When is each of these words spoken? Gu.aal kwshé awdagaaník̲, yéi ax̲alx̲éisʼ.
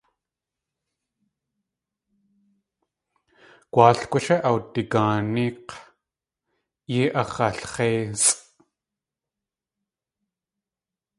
Gu.aal 3.71 3.99
kwshé 4.11 4.35
awdagaaník̲, 4.47 5.65
yéi 6.93 7.13
ax̲alx̲éisʼ. 7.21 8.39